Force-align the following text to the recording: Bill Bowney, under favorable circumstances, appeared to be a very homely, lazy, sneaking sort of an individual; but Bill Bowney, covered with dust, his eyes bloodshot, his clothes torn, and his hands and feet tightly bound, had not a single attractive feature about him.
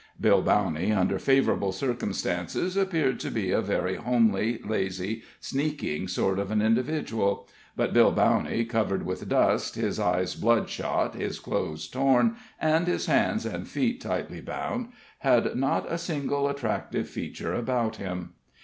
Bill 0.19 0.41
Bowney, 0.41 0.91
under 0.91 1.19
favorable 1.19 1.71
circumstances, 1.71 2.75
appeared 2.75 3.19
to 3.19 3.29
be 3.29 3.51
a 3.51 3.61
very 3.61 3.97
homely, 3.97 4.59
lazy, 4.65 5.21
sneaking 5.39 6.07
sort 6.07 6.39
of 6.39 6.49
an 6.49 6.59
individual; 6.59 7.47
but 7.77 7.93
Bill 7.93 8.11
Bowney, 8.11 8.67
covered 8.67 9.05
with 9.05 9.29
dust, 9.29 9.75
his 9.75 9.99
eyes 9.99 10.33
bloodshot, 10.33 11.13
his 11.13 11.39
clothes 11.39 11.87
torn, 11.87 12.35
and 12.59 12.87
his 12.87 13.05
hands 13.05 13.45
and 13.45 13.67
feet 13.67 14.01
tightly 14.01 14.41
bound, 14.41 14.87
had 15.19 15.53
not 15.55 15.85
a 15.91 15.99
single 15.99 16.49
attractive 16.49 17.07
feature 17.07 17.53
about 17.53 17.97
him. 17.97 18.33